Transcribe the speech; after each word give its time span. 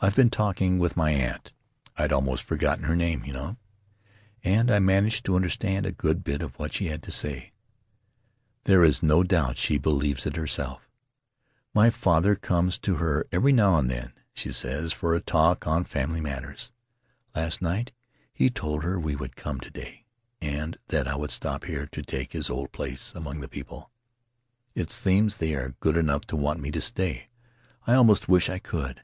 I've 0.00 0.14
been 0.14 0.30
talking 0.30 0.78
with 0.78 0.96
my 0.96 1.10
aunt— 1.10 1.52
I'd 1.98 2.12
almost 2.12 2.44
forgotten 2.44 2.84
her 2.84 2.94
name, 2.94 3.24
you 3.24 3.32
know— 3.32 3.56
and 4.44 4.70
I 4.70 4.78
managed 4.78 5.24
to 5.24 5.34
understand 5.34 5.84
a 5.84 5.90
good 5.90 6.22
bit 6.22 6.40
of 6.40 6.56
what 6.56 6.72
she 6.72 6.86
had 6.86 7.02
to 7.02 7.10
say.... 7.10 7.50
There 8.62 8.84
is 8.84 9.02
no 9.02 9.24
doubt 9.24 9.58
she 9.58 9.76
believes 9.76 10.24
it 10.24 10.36
herself. 10.36 10.88
My 11.74 11.90
father 11.90 12.30
His 12.30 12.34
Mother's 12.36 12.38
People 12.38 12.56
comes 12.56 12.78
to 12.78 12.94
her 12.94 13.26
every 13.32 13.52
now 13.52 13.76
and 13.76 13.90
then, 13.90 14.12
she 14.32 14.52
says, 14.52 14.92
for 14.92 15.16
a 15.16 15.20
talk 15.20 15.66
on 15.66 15.82
family 15.82 16.20
matters; 16.20 16.70
last 17.34 17.60
night 17.60 17.90
he 18.32 18.50
told 18.50 18.84
her 18.84 19.00
we 19.00 19.16
would 19.16 19.34
come 19.34 19.58
to 19.58 19.70
day, 19.70 20.06
and 20.40 20.78
that 20.90 21.08
I 21.08 21.16
would 21.16 21.32
stop 21.32 21.64
here 21.64 21.86
to 21.86 22.02
take 22.02 22.32
his 22.34 22.48
old 22.48 22.70
place 22.70 23.12
among 23.16 23.40
the 23.40 23.48
people. 23.48 23.90
It 24.76 24.92
seems 24.92 25.38
they 25.38 25.56
are 25.56 25.74
good 25.80 25.96
enough 25.96 26.24
to 26.28 26.36
want 26.36 26.60
me 26.60 26.70
to 26.70 26.80
stay— 26.80 27.30
I 27.88 27.94
almost 27.94 28.28
wish 28.28 28.48
I 28.48 28.60
could.' 28.60 29.02